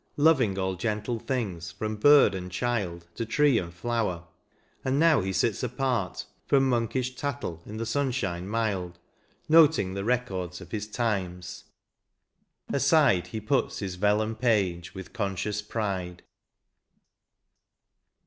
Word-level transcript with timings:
Loving 0.17 0.57
all 0.57 0.73
gentle 0.73 1.19
things, 1.19 1.71
from 1.71 1.95
bird 1.95 2.33
and 2.33 2.51
child 2.51 3.05
To 3.13 3.23
tree 3.23 3.59
and 3.59 3.71
flower; 3.71 4.23
and 4.83 4.97
now 4.97 5.21
he 5.21 5.31
sits 5.31 5.61
apart 5.61 6.25
From 6.47 6.67
monkish 6.67 7.13
tattle 7.15 7.61
in 7.67 7.77
the 7.77 7.85
sunshine 7.85 8.47
mild. 8.47 8.97
Noting 9.47 9.93
the 9.93 10.03
records 10.03 10.59
of 10.59 10.71
his 10.71 10.87
times: 10.87 11.65
aside 12.73 13.27
He 13.27 13.39
puts 13.39 13.77
his 13.77 13.93
vellum 13.93 14.35
page 14.35 14.95
with 14.95 15.13
conscious 15.13 15.61
pride. 15.61 16.23